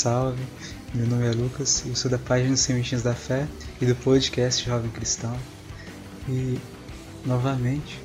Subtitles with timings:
[0.00, 0.42] Salve.
[0.94, 3.46] Meu nome é Lucas, eu sou da página Sementinhas da Fé
[3.82, 5.38] e do podcast Jovem Cristão.
[6.26, 6.58] E
[7.26, 8.00] novamente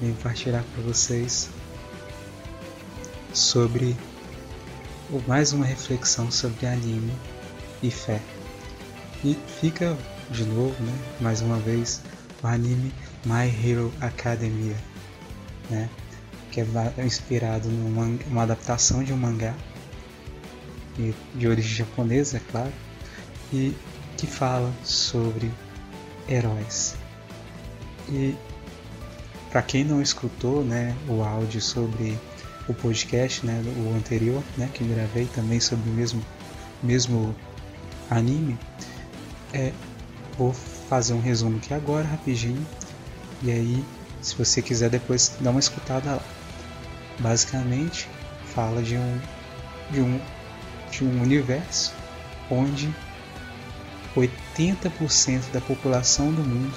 [0.00, 1.48] venho partilhar com vocês
[3.34, 3.96] sobre
[5.26, 7.12] mais uma reflexão sobre anime
[7.82, 8.22] e fé.
[9.24, 9.98] E fica
[10.30, 12.02] de novo, né, mais uma vez,
[12.40, 14.76] o anime My Hero Academia,
[15.68, 15.90] né,
[16.52, 19.56] que é inspirado numa adaptação de um mangá
[21.34, 22.72] de origem japonesa, é claro,
[23.52, 23.74] e
[24.16, 25.50] que fala sobre
[26.28, 26.96] heróis.
[28.08, 28.34] E
[29.50, 32.18] para quem não escutou, né, o áudio sobre
[32.68, 36.22] o podcast, né, o anterior, né, que gravei também sobre o mesmo
[36.82, 37.34] mesmo
[38.10, 38.58] anime,
[39.52, 39.72] é,
[40.36, 42.64] vou fazer um resumo aqui agora rapidinho
[43.42, 43.84] e aí
[44.20, 46.22] se você quiser depois dar uma escutada lá.
[47.18, 48.08] Basicamente
[48.54, 49.20] fala de um
[49.90, 50.20] de um
[50.90, 51.92] de um universo
[52.50, 52.94] onde
[54.16, 56.74] 80% da população do mundo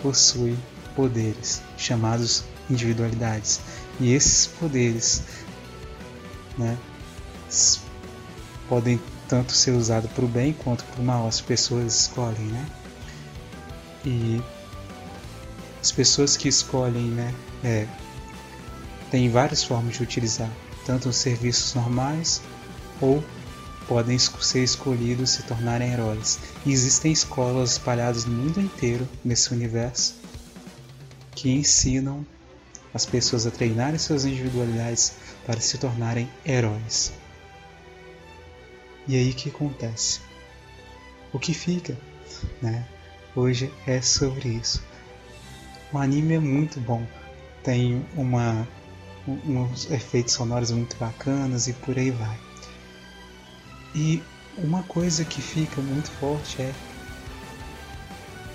[0.00, 0.56] possui
[0.94, 3.60] poderes chamados individualidades.
[4.00, 5.22] E esses poderes
[6.56, 6.76] né,
[8.68, 12.46] podem tanto ser usados para o bem quanto para o mal, as pessoas escolhem.
[12.46, 12.66] Né?
[14.04, 14.42] E
[15.80, 17.86] as pessoas que escolhem né, é,
[19.10, 20.50] têm várias formas de utilizar,
[20.84, 22.42] tanto os serviços normais
[23.00, 23.22] ou
[23.86, 26.38] podem ser escolhidos se tornarem heróis.
[26.64, 30.14] E existem escolas espalhadas no mundo inteiro nesse universo
[31.34, 32.24] que ensinam
[32.94, 35.14] as pessoas a treinarem suas individualidades
[35.46, 37.12] para se tornarem heróis.
[39.08, 40.20] E aí o que acontece?
[41.32, 41.96] O que fica,
[42.60, 42.86] né?
[43.34, 44.82] Hoje é sobre isso.
[45.92, 47.04] O anime é muito bom,
[47.62, 48.66] tem uma
[49.26, 52.38] uns efeitos sonoros muito bacanas e por aí vai.
[53.94, 54.22] E
[54.58, 56.72] uma coisa que fica muito forte é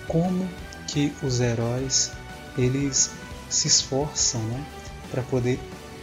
[0.07, 0.47] como
[0.88, 2.11] que os heróis
[2.57, 3.11] eles
[3.50, 4.66] se esforçam né,
[5.11, 5.59] para poder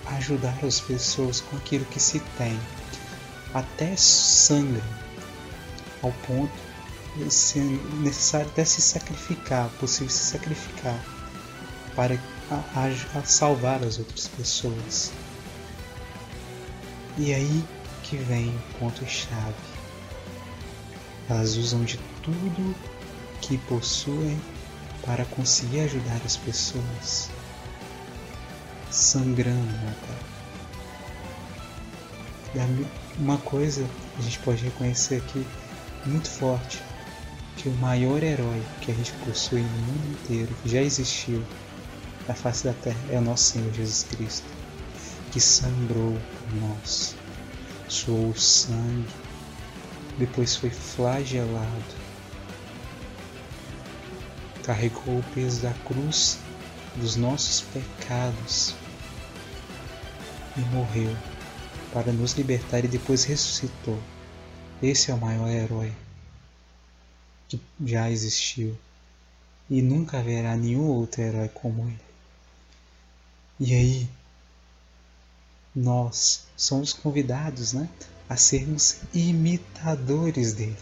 [0.07, 2.59] ajudar as pessoas com aquilo que se tem.
[3.53, 4.83] Até sangram
[6.03, 6.53] ao ponto
[7.17, 7.63] de ser
[8.01, 10.99] necessário até se sacrificar, possível se sacrificar
[11.95, 12.19] para
[12.51, 15.13] a, a, a salvar as outras pessoas.
[17.17, 17.65] E aí
[18.05, 19.55] que vem o ponto-chave.
[21.29, 22.75] Elas usam de tudo
[23.41, 24.41] que possuem
[25.05, 27.29] para conseguir ajudar as pessoas,
[28.91, 30.15] sangrando até.
[33.19, 33.89] Uma coisa
[34.19, 35.47] a gente pode reconhecer aqui
[36.07, 36.83] muito forte,
[37.57, 41.43] que o maior herói que a gente possui no mundo inteiro, que já existiu
[42.27, 44.47] na face da terra, é o nosso Senhor Jesus Cristo,
[45.33, 47.15] que sangrou por nós
[47.89, 49.09] suou sangue,
[50.19, 51.95] depois foi flagelado,
[54.65, 56.39] carregou o peso da cruz
[56.97, 58.75] dos nossos pecados
[60.57, 61.15] e morreu
[61.93, 63.99] para nos libertar e depois ressuscitou.
[64.83, 65.93] Esse é o maior herói
[67.49, 68.77] que já existiu
[69.69, 72.14] e nunca haverá nenhum outro herói como ele.
[73.59, 74.09] E aí,
[75.75, 77.89] nós somos convidados né,
[78.29, 80.77] a sermos imitadores dele.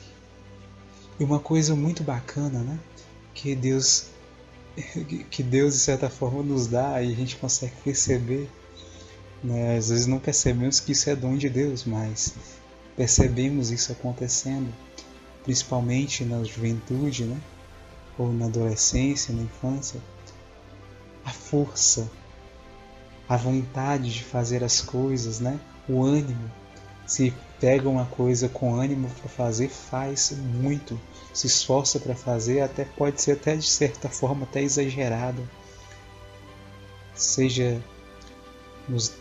[1.19, 2.79] E uma coisa muito bacana, né,
[3.35, 4.07] que Deus
[5.31, 8.49] que Deus de certa forma nos dá e a gente consegue perceber,
[9.45, 12.35] né, às vezes não percebemos que isso é dom de Deus, mas
[12.97, 14.73] percebemos isso acontecendo,
[15.45, 17.39] principalmente na juventude, né,
[18.19, 20.01] ou na adolescência, na infância,
[21.25, 22.11] a força
[23.33, 25.59] a vontade de fazer as coisas, né?
[25.89, 26.51] O ânimo.
[27.07, 31.01] Se pega uma coisa com ânimo para fazer, faz muito.
[31.33, 35.49] Se esforça para fazer, até pode ser até de certa forma até exagerado.
[37.15, 37.83] Seja
[38.87, 39.15] nos,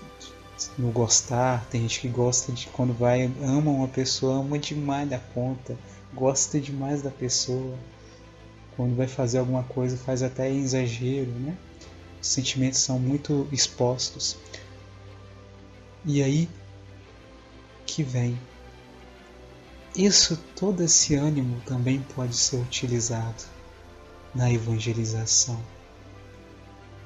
[0.77, 5.19] no gostar, tem gente que gosta de quando vai ama uma pessoa, ama demais da
[5.19, 5.77] conta,
[6.13, 7.77] gosta demais da pessoa.
[8.75, 11.55] Quando vai fazer alguma coisa, faz até exagero, né?
[12.21, 14.37] Os sentimentos são muito expostos.
[16.05, 16.47] E aí
[17.85, 18.39] que vem.
[19.95, 23.43] Isso, todo esse ânimo também pode ser utilizado
[24.33, 25.61] na evangelização.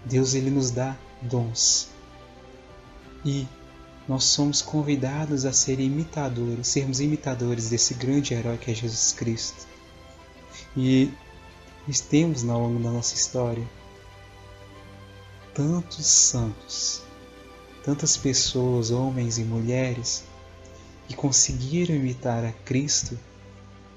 [0.06, 1.90] Deus ele nos dá dons.
[3.24, 3.48] E
[4.08, 9.66] nós somos convidados a ser imitadores, sermos imitadores desse grande herói que é Jesus Cristo.
[10.78, 11.12] E
[12.10, 13.66] temos ao longo da nossa história
[15.56, 17.02] tantos santos,
[17.82, 20.26] tantas pessoas, homens e mulheres,
[21.08, 23.18] e conseguiram imitar a Cristo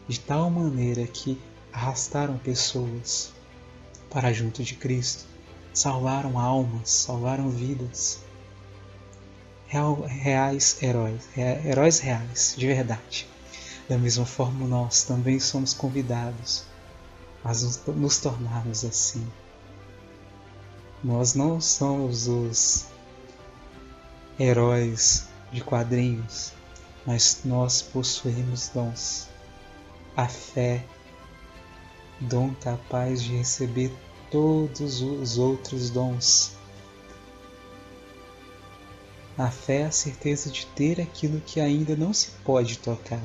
[0.06, 1.36] de tal maneira que
[1.72, 3.32] arrastaram pessoas
[4.08, 5.26] para junto de Cristo,
[5.74, 8.20] salvaram almas, salvaram vidas.
[9.66, 13.28] Reais heróis, heróis reais, de verdade.
[13.88, 16.64] Da mesma forma, nós também somos convidados
[17.42, 17.52] a
[17.92, 19.26] nos tornarmos assim.
[21.02, 22.86] Nós não somos os
[24.38, 26.52] heróis de quadrinhos,
[27.06, 29.28] mas nós possuímos dons.
[30.16, 30.84] A fé,
[32.20, 33.92] dom capaz de receber
[34.28, 36.52] todos os outros dons.
[39.36, 43.22] A fé é a certeza de ter aquilo que ainda não se pode tocar.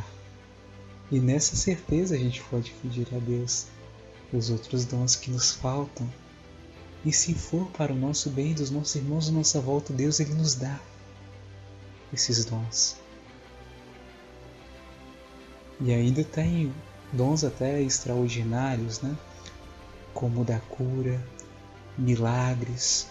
[1.12, 3.66] E nessa certeza a gente pode pedir a Deus
[4.32, 6.08] os outros dons que nos faltam.
[7.06, 10.34] E se for para o nosso bem dos nossos irmãos à nossa volta, Deus ele
[10.34, 10.80] nos dá
[12.14, 12.96] esses dons.
[15.82, 16.74] E ainda tem
[17.12, 19.18] dons até extraordinários, né?
[20.14, 21.22] Como da cura,
[21.98, 23.08] milagres,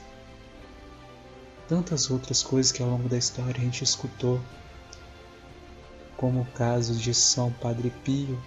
[1.69, 4.41] tantas outras coisas que ao longo da história a gente escutou,
[6.17, 8.41] como o caso de São Padre Pio,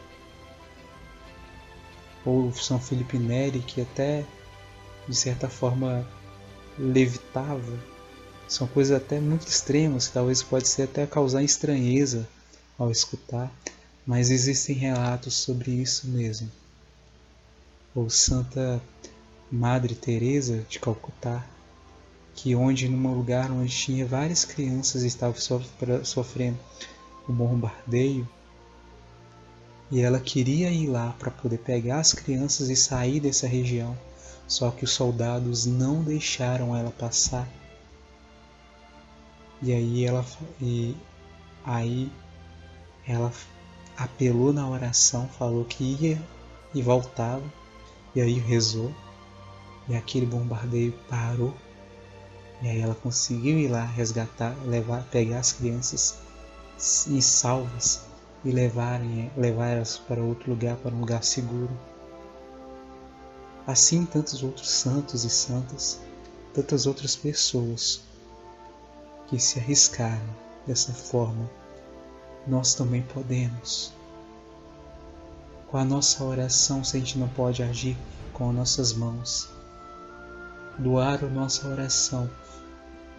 [2.26, 4.26] ou São Felipe Neri, que até
[5.08, 6.08] de certa forma
[6.78, 7.80] levitava.
[8.48, 12.28] São coisas até muito extremas, que talvez pode ser até causar estranheza
[12.78, 13.52] ao escutar,
[14.06, 16.52] mas existem relatos sobre isso mesmo.
[17.96, 18.82] Ou Santa
[19.52, 21.46] Madre Teresa de Calcutá,
[22.36, 25.38] que onde num lugar onde tinha várias crianças estavam
[26.04, 26.60] sofrendo
[27.28, 28.28] um bombardeio,
[29.90, 33.98] e ela queria ir lá para poder pegar as crianças e sair dessa região,
[34.48, 37.48] só que os soldados não deixaram ela passar.
[39.62, 40.26] E aí ela
[40.62, 40.96] e
[41.64, 42.12] aí
[43.08, 43.32] ela
[43.98, 46.22] apelou na oração, falou que ia
[46.74, 47.44] e voltava,
[48.14, 48.94] e aí rezou,
[49.88, 51.54] e aquele bombardeio parou,
[52.62, 56.18] e aí ela conseguiu ir lá resgatar, levar, pegar as crianças
[57.08, 58.06] e salvas
[58.44, 61.72] e levarem, levar elas para outro lugar, para um lugar seguro.
[63.68, 66.00] Assim tantos outros santos e santas,
[66.54, 68.02] tantas outras pessoas
[69.28, 70.30] que se arriscaram
[70.68, 71.50] dessa forma,
[72.48, 73.92] nós também podemos.
[75.68, 77.98] Com a nossa oração, se a gente não pode agir
[78.34, 79.50] com as nossas mãos,
[80.78, 82.30] doar a nossa oração,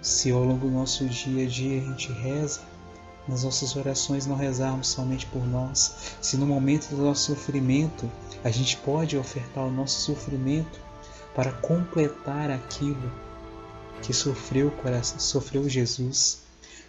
[0.00, 2.60] se ao longo do nosso dia a dia a gente reza,
[3.28, 8.10] nas nossas orações não rezarmos somente por nós, se no momento do nosso sofrimento
[8.44, 10.80] a gente pode ofertar o nosso sofrimento
[11.34, 13.12] para completar aquilo
[14.02, 14.72] que sofreu,
[15.18, 16.44] sofreu Jesus.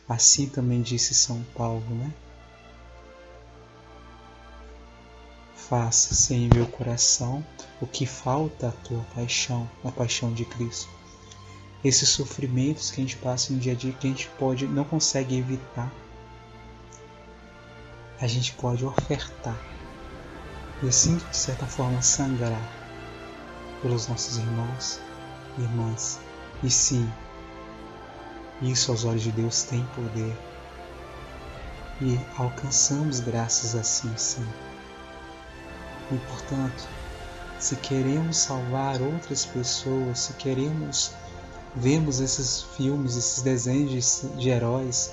[0.07, 2.13] Assim também disse São Paulo, né?
[5.55, 7.45] Faça-se em meu coração
[7.81, 10.89] o que falta à tua paixão, a paixão de Cristo.
[11.83, 14.85] Esses sofrimentos que a gente passa no dia a dia que a gente pode não
[14.85, 15.93] consegue evitar,
[18.19, 19.57] a gente pode ofertar
[20.81, 22.61] e assim, de certa forma, sangrar
[23.81, 24.99] pelos nossos irmãos
[25.57, 26.19] e irmãs.
[26.63, 27.11] E sim,
[28.61, 30.37] isso aos olhos de Deus tem poder.
[31.99, 34.47] E alcançamos graças assim, sim.
[36.11, 36.87] E portanto,
[37.59, 41.11] se queremos salvar outras pessoas, se queremos
[41.75, 45.11] vemos esses filmes, esses desenhos de, de heróis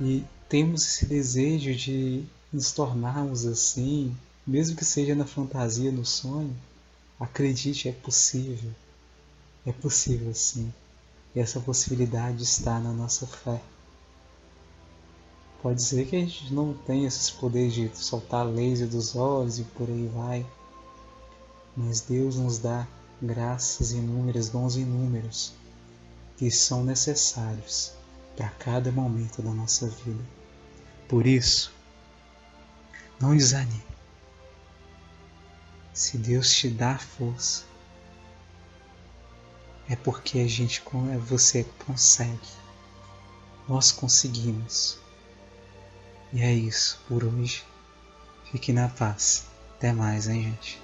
[0.00, 0.24] e
[0.54, 6.56] temos esse desejo de nos tornarmos assim, mesmo que seja na fantasia, no sonho,
[7.18, 8.70] acredite, é possível.
[9.66, 10.72] É possível sim.
[11.34, 13.60] E essa possibilidade está na nossa fé.
[15.60, 19.64] Pode ser que a gente não tenha esses poderes de soltar laser dos olhos e
[19.64, 20.46] por aí vai.
[21.76, 22.86] Mas Deus nos dá
[23.20, 25.52] graças inúmeras, dons inúmeros,
[26.38, 27.90] que são necessários
[28.36, 30.43] para cada momento da nossa vida.
[31.08, 31.72] Por isso,
[33.20, 33.84] não desanime.
[35.92, 37.64] Se Deus te dá força,
[39.88, 40.82] é porque a gente,
[41.12, 42.48] é você consegue.
[43.68, 44.98] Nós conseguimos.
[46.32, 47.64] E é isso por hoje.
[48.50, 49.46] Fique na paz.
[49.76, 50.83] Até mais, hein, gente?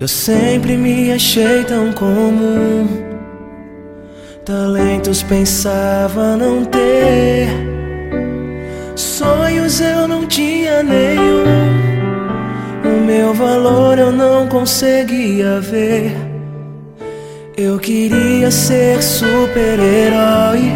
[0.00, 2.88] Eu sempre me achei tão comum.
[4.44, 7.48] Talentos pensava não ter.
[8.96, 11.44] Sonhos eu não tinha nenhum.
[12.84, 16.12] O meu valor eu não conseguia ver.
[17.56, 20.72] Eu queria ser super-herói,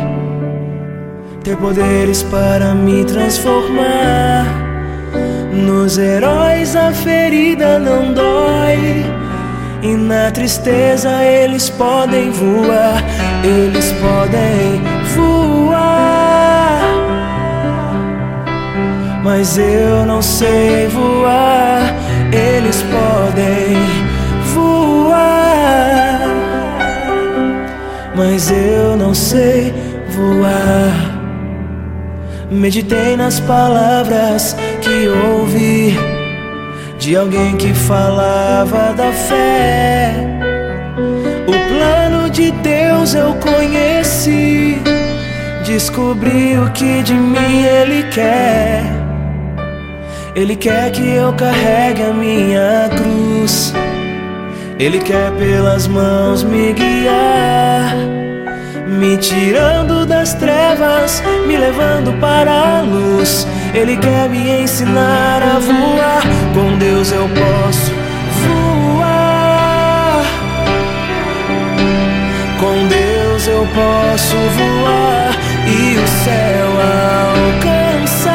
[1.42, 4.67] ter poderes para me transformar.
[5.66, 9.04] Nos heróis a ferida não dói,
[9.82, 13.02] e na tristeza eles podem voar,
[13.44, 14.82] eles podem
[15.14, 16.80] voar.
[19.22, 21.94] Mas eu não sei voar,
[22.32, 24.08] eles podem
[28.18, 29.72] mas eu não sei
[30.10, 31.07] voar.
[32.50, 35.94] Meditei nas palavras que ouvi
[36.98, 40.14] de alguém que falava da fé.
[41.46, 44.78] O plano de Deus eu conheci,
[45.66, 48.82] descobri o que de mim Ele quer.
[50.34, 53.74] Ele quer que eu carregue a minha cruz.
[54.78, 57.94] Ele quer pelas mãos me guiar,
[58.86, 63.46] me tirando das trevas, me levando para a luz.
[63.72, 66.22] Ele quer me ensinar a voar.
[66.52, 67.92] Com Deus eu posso
[68.42, 70.24] voar.
[72.60, 75.30] Com Deus eu posso voar
[75.66, 76.68] e o céu
[77.56, 78.34] alcançar.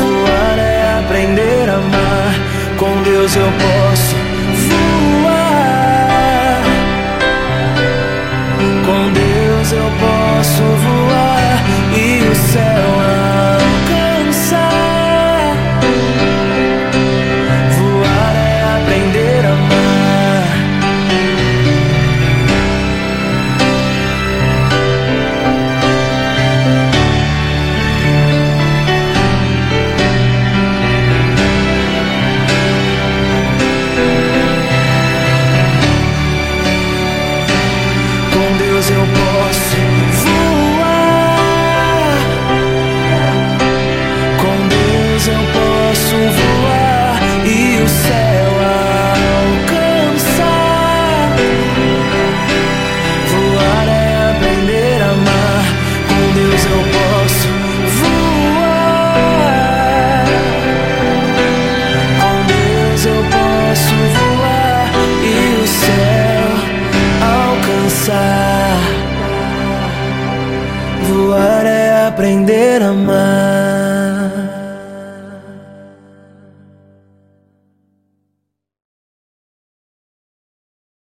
[0.00, 2.34] Voar é aprender a amar.
[2.76, 4.23] Com Deus eu posso